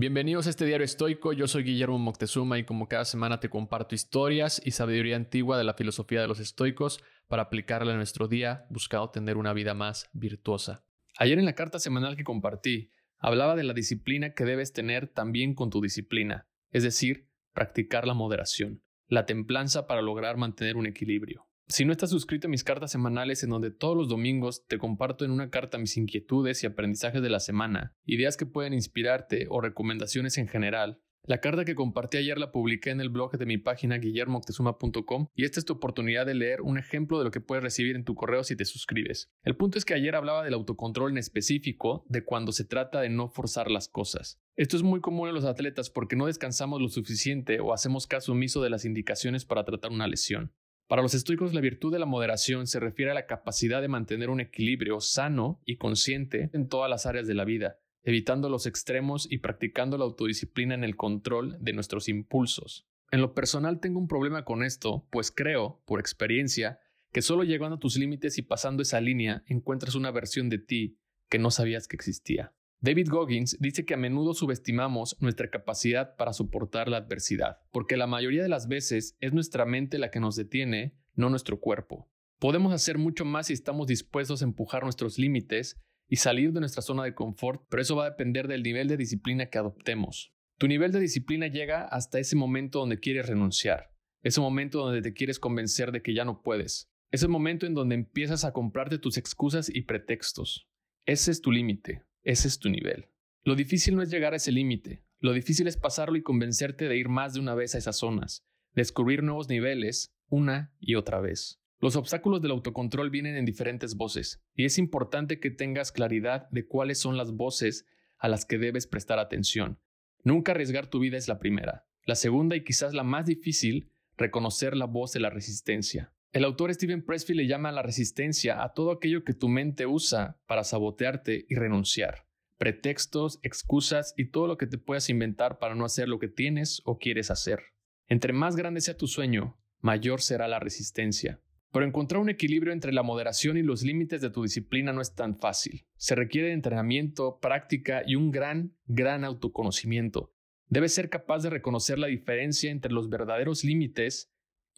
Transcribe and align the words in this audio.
Bienvenidos 0.00 0.46
a 0.46 0.50
este 0.50 0.64
diario 0.64 0.86
estoico, 0.86 1.34
yo 1.34 1.46
soy 1.46 1.62
Guillermo 1.62 1.98
Moctezuma 1.98 2.58
y 2.58 2.64
como 2.64 2.88
cada 2.88 3.04
semana 3.04 3.38
te 3.38 3.50
comparto 3.50 3.94
historias 3.94 4.58
y 4.64 4.70
sabiduría 4.70 5.14
antigua 5.14 5.58
de 5.58 5.64
la 5.64 5.74
filosofía 5.74 6.22
de 6.22 6.26
los 6.26 6.40
estoicos 6.40 7.04
para 7.28 7.42
aplicarla 7.42 7.90
en 7.90 7.98
nuestro 7.98 8.26
día 8.26 8.64
buscando 8.70 9.10
tener 9.10 9.36
una 9.36 9.52
vida 9.52 9.74
más 9.74 10.08
virtuosa. 10.14 10.86
Ayer 11.18 11.38
en 11.38 11.44
la 11.44 11.52
carta 11.52 11.78
semanal 11.78 12.16
que 12.16 12.24
compartí, 12.24 12.94
hablaba 13.18 13.56
de 13.56 13.64
la 13.64 13.74
disciplina 13.74 14.32
que 14.32 14.46
debes 14.46 14.72
tener 14.72 15.06
también 15.06 15.54
con 15.54 15.68
tu 15.68 15.82
disciplina, 15.82 16.48
es 16.70 16.82
decir, 16.82 17.28
practicar 17.52 18.06
la 18.06 18.14
moderación, 18.14 18.82
la 19.06 19.26
templanza 19.26 19.86
para 19.86 20.00
lograr 20.00 20.38
mantener 20.38 20.78
un 20.78 20.86
equilibrio. 20.86 21.49
Si 21.70 21.84
no 21.84 21.92
estás 21.92 22.10
suscrito 22.10 22.48
a 22.48 22.50
mis 22.50 22.64
cartas 22.64 22.90
semanales 22.90 23.44
en 23.44 23.50
donde 23.50 23.70
todos 23.70 23.96
los 23.96 24.08
domingos 24.08 24.66
te 24.66 24.76
comparto 24.76 25.24
en 25.24 25.30
una 25.30 25.50
carta 25.50 25.78
mis 25.78 25.96
inquietudes 25.96 26.64
y 26.64 26.66
aprendizajes 26.66 27.22
de 27.22 27.30
la 27.30 27.38
semana, 27.38 27.94
ideas 28.04 28.36
que 28.36 28.44
pueden 28.44 28.74
inspirarte 28.74 29.46
o 29.48 29.60
recomendaciones 29.60 30.36
en 30.38 30.48
general, 30.48 31.00
la 31.22 31.38
carta 31.38 31.64
que 31.64 31.76
compartí 31.76 32.16
ayer 32.16 32.38
la 32.38 32.50
publiqué 32.50 32.90
en 32.90 33.00
el 33.00 33.08
blog 33.08 33.38
de 33.38 33.46
mi 33.46 33.56
página 33.56 33.98
guillermoctezuma.com 33.98 35.28
y 35.32 35.44
esta 35.44 35.60
es 35.60 35.64
tu 35.64 35.74
oportunidad 35.74 36.26
de 36.26 36.34
leer 36.34 36.60
un 36.60 36.76
ejemplo 36.76 37.18
de 37.18 37.24
lo 37.24 37.30
que 37.30 37.40
puedes 37.40 37.62
recibir 37.62 37.94
en 37.94 38.04
tu 38.04 38.16
correo 38.16 38.42
si 38.42 38.56
te 38.56 38.64
suscribes. 38.64 39.30
El 39.44 39.54
punto 39.54 39.78
es 39.78 39.84
que 39.84 39.94
ayer 39.94 40.16
hablaba 40.16 40.42
del 40.42 40.54
autocontrol 40.54 41.12
en 41.12 41.18
específico 41.18 42.04
de 42.08 42.24
cuando 42.24 42.50
se 42.50 42.64
trata 42.64 43.00
de 43.00 43.10
no 43.10 43.28
forzar 43.28 43.70
las 43.70 43.86
cosas. 43.86 44.40
Esto 44.56 44.76
es 44.76 44.82
muy 44.82 45.00
común 45.00 45.28
en 45.28 45.36
los 45.36 45.44
atletas 45.44 45.88
porque 45.88 46.16
no 46.16 46.26
descansamos 46.26 46.82
lo 46.82 46.88
suficiente 46.88 47.60
o 47.60 47.72
hacemos 47.72 48.08
caso 48.08 48.32
omiso 48.32 48.60
de 48.60 48.70
las 48.70 48.84
indicaciones 48.84 49.44
para 49.44 49.64
tratar 49.64 49.92
una 49.92 50.08
lesión. 50.08 50.52
Para 50.90 51.02
los 51.02 51.14
estoicos, 51.14 51.54
la 51.54 51.60
virtud 51.60 51.92
de 51.92 52.00
la 52.00 52.04
moderación 52.04 52.66
se 52.66 52.80
refiere 52.80 53.12
a 53.12 53.14
la 53.14 53.26
capacidad 53.26 53.80
de 53.80 53.86
mantener 53.86 54.28
un 54.28 54.40
equilibrio 54.40 55.00
sano 55.00 55.60
y 55.64 55.76
consciente 55.76 56.50
en 56.52 56.66
todas 56.66 56.90
las 56.90 57.06
áreas 57.06 57.28
de 57.28 57.34
la 57.34 57.44
vida, 57.44 57.78
evitando 58.02 58.48
los 58.48 58.66
extremos 58.66 59.30
y 59.30 59.38
practicando 59.38 59.96
la 59.98 60.02
autodisciplina 60.02 60.74
en 60.74 60.82
el 60.82 60.96
control 60.96 61.56
de 61.60 61.74
nuestros 61.74 62.08
impulsos. 62.08 62.88
En 63.12 63.20
lo 63.20 63.34
personal 63.34 63.78
tengo 63.78 64.00
un 64.00 64.08
problema 64.08 64.44
con 64.44 64.64
esto, 64.64 65.06
pues 65.12 65.30
creo, 65.30 65.80
por 65.86 66.00
experiencia, 66.00 66.80
que 67.12 67.22
solo 67.22 67.44
llegando 67.44 67.76
a 67.76 67.78
tus 67.78 67.96
límites 67.96 68.36
y 68.38 68.42
pasando 68.42 68.82
esa 68.82 69.00
línea 69.00 69.44
encuentras 69.46 69.94
una 69.94 70.10
versión 70.10 70.48
de 70.48 70.58
ti 70.58 70.98
que 71.28 71.38
no 71.38 71.52
sabías 71.52 71.86
que 71.86 71.94
existía. 71.94 72.52
David 72.82 73.08
Goggins 73.10 73.58
dice 73.60 73.84
que 73.84 73.92
a 73.92 73.98
menudo 73.98 74.32
subestimamos 74.32 75.14
nuestra 75.20 75.50
capacidad 75.50 76.16
para 76.16 76.32
soportar 76.32 76.88
la 76.88 76.96
adversidad, 76.96 77.58
porque 77.72 77.98
la 77.98 78.06
mayoría 78.06 78.42
de 78.42 78.48
las 78.48 78.68
veces 78.68 79.18
es 79.20 79.34
nuestra 79.34 79.66
mente 79.66 79.98
la 79.98 80.10
que 80.10 80.18
nos 80.18 80.34
detiene, 80.34 80.96
no 81.14 81.28
nuestro 81.28 81.60
cuerpo. 81.60 82.10
Podemos 82.38 82.72
hacer 82.72 82.96
mucho 82.96 83.26
más 83.26 83.48
si 83.48 83.52
estamos 83.52 83.86
dispuestos 83.86 84.40
a 84.40 84.46
empujar 84.46 84.82
nuestros 84.82 85.18
límites 85.18 85.78
y 86.08 86.16
salir 86.16 86.54
de 86.54 86.60
nuestra 86.60 86.80
zona 86.80 87.04
de 87.04 87.14
confort, 87.14 87.66
pero 87.68 87.82
eso 87.82 87.96
va 87.96 88.06
a 88.06 88.10
depender 88.10 88.48
del 88.48 88.62
nivel 88.62 88.88
de 88.88 88.96
disciplina 88.96 89.50
que 89.50 89.58
adoptemos. 89.58 90.32
Tu 90.56 90.66
nivel 90.66 90.90
de 90.90 91.00
disciplina 91.00 91.48
llega 91.48 91.84
hasta 91.84 92.18
ese 92.18 92.34
momento 92.34 92.78
donde 92.78 92.98
quieres 92.98 93.28
renunciar, 93.28 93.90
ese 94.22 94.40
momento 94.40 94.78
donde 94.78 95.02
te 95.02 95.12
quieres 95.12 95.38
convencer 95.38 95.92
de 95.92 96.00
que 96.00 96.14
ya 96.14 96.24
no 96.24 96.40
puedes, 96.40 96.90
ese 97.10 97.28
momento 97.28 97.66
en 97.66 97.74
donde 97.74 97.94
empiezas 97.94 98.46
a 98.46 98.54
comprarte 98.54 98.98
tus 98.98 99.18
excusas 99.18 99.68
y 99.68 99.82
pretextos. 99.82 100.66
Ese 101.04 101.30
es 101.30 101.42
tu 101.42 101.52
límite. 101.52 102.04
Ese 102.22 102.48
es 102.48 102.58
tu 102.58 102.68
nivel. 102.68 103.06
Lo 103.44 103.54
difícil 103.54 103.96
no 103.96 104.02
es 104.02 104.10
llegar 104.10 104.32
a 104.32 104.36
ese 104.36 104.52
límite, 104.52 105.04
lo 105.20 105.32
difícil 105.32 105.66
es 105.66 105.76
pasarlo 105.76 106.16
y 106.16 106.22
convencerte 106.22 106.88
de 106.88 106.96
ir 106.96 107.08
más 107.08 107.34
de 107.34 107.40
una 107.40 107.54
vez 107.54 107.74
a 107.74 107.78
esas 107.78 107.96
zonas, 107.96 108.46
descubrir 108.74 109.22
nuevos 109.22 109.48
niveles 109.48 110.14
una 110.28 110.72
y 110.78 110.94
otra 110.94 111.20
vez. 111.20 111.60
Los 111.78 111.96
obstáculos 111.96 112.42
del 112.42 112.50
autocontrol 112.50 113.10
vienen 113.10 113.36
en 113.36 113.44
diferentes 113.44 113.96
voces, 113.96 114.42
y 114.54 114.64
es 114.64 114.78
importante 114.78 115.40
que 115.40 115.50
tengas 115.50 115.92
claridad 115.92 116.48
de 116.50 116.66
cuáles 116.66 116.98
son 116.98 117.16
las 117.16 117.32
voces 117.32 117.86
a 118.18 118.28
las 118.28 118.44
que 118.44 118.58
debes 118.58 118.86
prestar 118.86 119.18
atención. 119.18 119.78
Nunca 120.22 120.52
arriesgar 120.52 120.88
tu 120.88 121.00
vida 121.00 121.16
es 121.16 121.28
la 121.28 121.38
primera. 121.38 121.86
La 122.04 122.14
segunda 122.14 122.56
y 122.56 122.64
quizás 122.64 122.92
la 122.92 123.02
más 123.02 123.26
difícil, 123.26 123.92
reconocer 124.16 124.76
la 124.76 124.84
voz 124.86 125.12
de 125.12 125.20
la 125.20 125.30
resistencia. 125.30 126.12
El 126.32 126.44
autor 126.44 126.72
Steven 126.72 127.04
Pressfield 127.04 127.40
le 127.40 127.48
llama 127.48 127.70
a 127.70 127.72
la 127.72 127.82
resistencia 127.82 128.62
a 128.62 128.72
todo 128.72 128.92
aquello 128.92 129.24
que 129.24 129.34
tu 129.34 129.48
mente 129.48 129.86
usa 129.86 130.38
para 130.46 130.62
sabotearte 130.62 131.44
y 131.48 131.56
renunciar. 131.56 132.24
Pretextos, 132.56 133.40
excusas 133.42 134.14
y 134.16 134.26
todo 134.26 134.46
lo 134.46 134.56
que 134.56 134.68
te 134.68 134.78
puedas 134.78 135.10
inventar 135.10 135.58
para 135.58 135.74
no 135.74 135.84
hacer 135.84 136.08
lo 136.08 136.20
que 136.20 136.28
tienes 136.28 136.82
o 136.84 136.98
quieres 136.98 137.32
hacer. 137.32 137.60
Entre 138.06 138.32
más 138.32 138.54
grande 138.54 138.80
sea 138.80 138.96
tu 138.96 139.08
sueño, 139.08 139.58
mayor 139.80 140.20
será 140.20 140.46
la 140.46 140.60
resistencia. 140.60 141.40
Pero 141.72 141.84
encontrar 141.84 142.20
un 142.20 142.30
equilibrio 142.30 142.72
entre 142.72 142.92
la 142.92 143.02
moderación 143.02 143.56
y 143.56 143.62
los 143.62 143.82
límites 143.82 144.20
de 144.20 144.30
tu 144.30 144.44
disciplina 144.44 144.92
no 144.92 145.00
es 145.00 145.16
tan 145.16 145.36
fácil. 145.36 145.84
Se 145.96 146.14
requiere 146.14 146.52
entrenamiento, 146.52 147.40
práctica 147.40 148.04
y 148.06 148.14
un 148.14 148.30
gran, 148.30 148.76
gran 148.86 149.24
autoconocimiento. 149.24 150.32
Debes 150.68 150.94
ser 150.94 151.10
capaz 151.10 151.42
de 151.42 151.50
reconocer 151.50 151.98
la 151.98 152.06
diferencia 152.06 152.70
entre 152.70 152.92
los 152.92 153.08
verdaderos 153.08 153.64
límites 153.64 154.30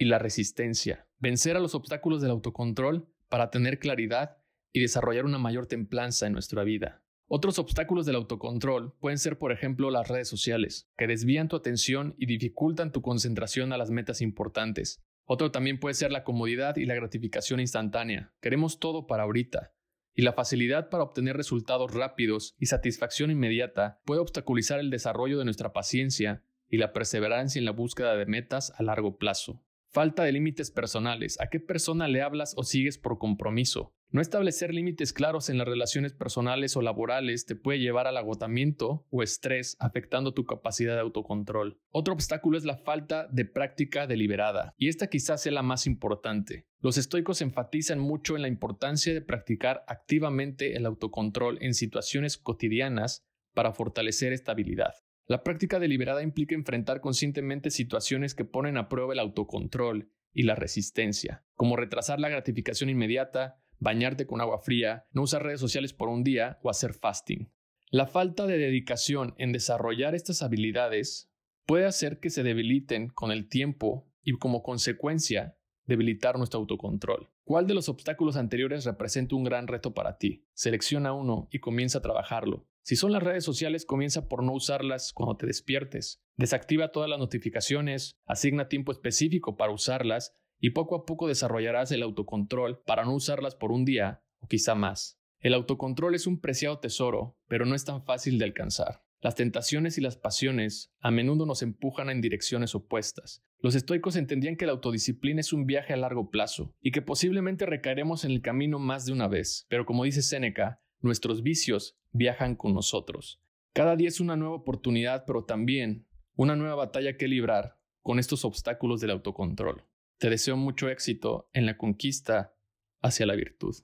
y 0.00 0.06
la 0.06 0.18
resistencia, 0.18 1.06
vencer 1.18 1.58
a 1.58 1.60
los 1.60 1.74
obstáculos 1.74 2.22
del 2.22 2.30
autocontrol 2.30 3.06
para 3.28 3.50
tener 3.50 3.78
claridad 3.78 4.38
y 4.72 4.80
desarrollar 4.80 5.26
una 5.26 5.36
mayor 5.36 5.66
templanza 5.66 6.26
en 6.26 6.32
nuestra 6.32 6.64
vida. 6.64 7.02
Otros 7.28 7.58
obstáculos 7.58 8.06
del 8.06 8.16
autocontrol 8.16 8.94
pueden 8.98 9.18
ser, 9.18 9.36
por 9.36 9.52
ejemplo, 9.52 9.90
las 9.90 10.08
redes 10.08 10.26
sociales, 10.26 10.88
que 10.96 11.06
desvían 11.06 11.48
tu 11.48 11.56
atención 11.56 12.14
y 12.16 12.24
dificultan 12.24 12.92
tu 12.92 13.02
concentración 13.02 13.74
a 13.74 13.76
las 13.76 13.90
metas 13.90 14.22
importantes. 14.22 15.02
Otro 15.26 15.50
también 15.50 15.78
puede 15.78 15.94
ser 15.94 16.12
la 16.12 16.24
comodidad 16.24 16.76
y 16.78 16.86
la 16.86 16.94
gratificación 16.94 17.60
instantánea. 17.60 18.32
Queremos 18.40 18.80
todo 18.80 19.06
para 19.06 19.24
ahorita. 19.24 19.74
Y 20.14 20.22
la 20.22 20.32
facilidad 20.32 20.88
para 20.88 21.04
obtener 21.04 21.36
resultados 21.36 21.92
rápidos 21.92 22.54
y 22.58 22.66
satisfacción 22.66 23.30
inmediata 23.30 24.00
puede 24.06 24.22
obstaculizar 24.22 24.80
el 24.80 24.88
desarrollo 24.88 25.38
de 25.38 25.44
nuestra 25.44 25.74
paciencia 25.74 26.42
y 26.70 26.78
la 26.78 26.94
perseverancia 26.94 27.58
en 27.58 27.66
la 27.66 27.72
búsqueda 27.72 28.16
de 28.16 28.24
metas 28.24 28.72
a 28.78 28.82
largo 28.82 29.18
plazo. 29.18 29.62
Falta 29.92 30.22
de 30.22 30.30
límites 30.30 30.70
personales. 30.70 31.36
¿A 31.40 31.48
qué 31.48 31.58
persona 31.58 32.06
le 32.06 32.22
hablas 32.22 32.54
o 32.56 32.62
sigues 32.62 32.96
por 32.96 33.18
compromiso? 33.18 33.92
No 34.10 34.20
establecer 34.20 34.72
límites 34.72 35.12
claros 35.12 35.50
en 35.50 35.58
las 35.58 35.66
relaciones 35.66 36.12
personales 36.12 36.76
o 36.76 36.80
laborales 36.80 37.44
te 37.44 37.56
puede 37.56 37.80
llevar 37.80 38.06
al 38.06 38.16
agotamiento 38.16 39.04
o 39.10 39.24
estrés, 39.24 39.76
afectando 39.80 40.32
tu 40.32 40.46
capacidad 40.46 40.94
de 40.94 41.00
autocontrol. 41.00 41.80
Otro 41.90 42.14
obstáculo 42.14 42.56
es 42.56 42.64
la 42.64 42.76
falta 42.76 43.26
de 43.32 43.44
práctica 43.46 44.06
deliberada, 44.06 44.74
y 44.76 44.88
esta 44.88 45.08
quizás 45.08 45.42
sea 45.42 45.50
la 45.50 45.62
más 45.62 45.88
importante. 45.88 46.68
Los 46.78 46.96
estoicos 46.96 47.40
enfatizan 47.40 47.98
mucho 47.98 48.36
en 48.36 48.42
la 48.42 48.48
importancia 48.48 49.12
de 49.12 49.22
practicar 49.22 49.82
activamente 49.88 50.76
el 50.76 50.86
autocontrol 50.86 51.58
en 51.62 51.74
situaciones 51.74 52.38
cotidianas 52.38 53.24
para 53.54 53.72
fortalecer 53.72 54.32
esta 54.32 54.52
habilidad. 54.52 54.94
La 55.30 55.44
práctica 55.44 55.78
deliberada 55.78 56.24
implica 56.24 56.56
enfrentar 56.56 57.00
conscientemente 57.00 57.70
situaciones 57.70 58.34
que 58.34 58.44
ponen 58.44 58.76
a 58.76 58.88
prueba 58.88 59.12
el 59.12 59.20
autocontrol 59.20 60.10
y 60.32 60.42
la 60.42 60.56
resistencia, 60.56 61.44
como 61.54 61.76
retrasar 61.76 62.18
la 62.18 62.28
gratificación 62.28 62.90
inmediata, 62.90 63.62
bañarte 63.78 64.26
con 64.26 64.40
agua 64.40 64.58
fría, 64.58 65.06
no 65.12 65.22
usar 65.22 65.44
redes 65.44 65.60
sociales 65.60 65.92
por 65.92 66.08
un 66.08 66.24
día 66.24 66.58
o 66.64 66.68
hacer 66.68 66.94
fasting. 66.94 67.48
La 67.92 68.08
falta 68.08 68.48
de 68.48 68.58
dedicación 68.58 69.34
en 69.38 69.52
desarrollar 69.52 70.16
estas 70.16 70.42
habilidades 70.42 71.30
puede 71.64 71.86
hacer 71.86 72.18
que 72.18 72.30
se 72.30 72.42
debiliten 72.42 73.06
con 73.06 73.30
el 73.30 73.48
tiempo 73.48 74.10
y 74.24 74.32
como 74.32 74.64
consecuencia 74.64 75.56
debilitar 75.86 76.38
nuestro 76.38 76.58
autocontrol. 76.58 77.30
¿Cuál 77.50 77.66
de 77.66 77.74
los 77.74 77.88
obstáculos 77.88 78.36
anteriores 78.36 78.84
representa 78.84 79.34
un 79.34 79.42
gran 79.42 79.66
reto 79.66 79.92
para 79.92 80.18
ti? 80.18 80.46
Selecciona 80.54 81.12
uno 81.12 81.48
y 81.50 81.58
comienza 81.58 81.98
a 81.98 82.00
trabajarlo. 82.00 82.68
Si 82.84 82.94
son 82.94 83.10
las 83.10 83.24
redes 83.24 83.42
sociales, 83.42 83.84
comienza 83.84 84.28
por 84.28 84.44
no 84.44 84.52
usarlas 84.52 85.12
cuando 85.12 85.36
te 85.36 85.46
despiertes. 85.48 86.22
Desactiva 86.36 86.92
todas 86.92 87.10
las 87.10 87.18
notificaciones, 87.18 88.12
asigna 88.24 88.68
tiempo 88.68 88.92
específico 88.92 89.56
para 89.56 89.72
usarlas 89.72 90.32
y 90.60 90.70
poco 90.70 90.94
a 90.94 91.04
poco 91.04 91.26
desarrollarás 91.26 91.90
el 91.90 92.04
autocontrol 92.04 92.84
para 92.86 93.04
no 93.04 93.16
usarlas 93.16 93.56
por 93.56 93.72
un 93.72 93.84
día 93.84 94.22
o 94.38 94.46
quizá 94.46 94.76
más. 94.76 95.18
El 95.40 95.54
autocontrol 95.54 96.14
es 96.14 96.28
un 96.28 96.40
preciado 96.40 96.78
tesoro, 96.78 97.36
pero 97.48 97.66
no 97.66 97.74
es 97.74 97.84
tan 97.84 98.04
fácil 98.04 98.38
de 98.38 98.44
alcanzar. 98.44 99.02
Las 99.20 99.34
tentaciones 99.34 99.98
y 99.98 100.02
las 100.02 100.16
pasiones 100.16 100.92
a 101.00 101.10
menudo 101.10 101.46
nos 101.46 101.62
empujan 101.62 102.10
en 102.10 102.20
direcciones 102.20 102.76
opuestas. 102.76 103.42
Los 103.62 103.74
estoicos 103.74 104.16
entendían 104.16 104.56
que 104.56 104.64
la 104.64 104.72
autodisciplina 104.72 105.40
es 105.40 105.52
un 105.52 105.66
viaje 105.66 105.92
a 105.92 105.96
largo 105.98 106.30
plazo 106.30 106.74
y 106.80 106.92
que 106.92 107.02
posiblemente 107.02 107.66
recaeremos 107.66 108.24
en 108.24 108.30
el 108.30 108.40
camino 108.40 108.78
más 108.78 109.04
de 109.04 109.12
una 109.12 109.28
vez, 109.28 109.66
pero 109.68 109.84
como 109.84 110.04
dice 110.04 110.22
Séneca, 110.22 110.82
nuestros 111.00 111.42
vicios 111.42 111.98
viajan 112.10 112.56
con 112.56 112.72
nosotros. 112.72 113.42
Cada 113.74 113.96
día 113.96 114.08
es 114.08 114.18
una 114.18 114.36
nueva 114.36 114.54
oportunidad, 114.54 115.24
pero 115.26 115.44
también 115.44 116.06
una 116.36 116.56
nueva 116.56 116.74
batalla 116.74 117.18
que 117.18 117.28
librar 117.28 117.78
con 118.00 118.18
estos 118.18 118.46
obstáculos 118.46 119.00
del 119.00 119.10
autocontrol. 119.10 119.84
Te 120.18 120.30
deseo 120.30 120.56
mucho 120.56 120.88
éxito 120.88 121.50
en 121.52 121.66
la 121.66 121.76
conquista 121.76 122.56
hacia 123.02 123.26
la 123.26 123.34
virtud. 123.34 123.76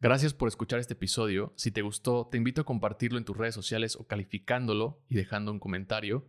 Gracias 0.00 0.32
por 0.32 0.46
escuchar 0.46 0.78
este 0.78 0.92
episodio. 0.92 1.52
Si 1.56 1.72
te 1.72 1.82
gustó, 1.82 2.28
te 2.30 2.36
invito 2.36 2.60
a 2.60 2.64
compartirlo 2.64 3.18
en 3.18 3.24
tus 3.24 3.36
redes 3.36 3.54
sociales 3.54 3.96
o 3.96 4.06
calificándolo 4.06 5.02
y 5.08 5.16
dejando 5.16 5.50
un 5.50 5.58
comentario. 5.58 6.28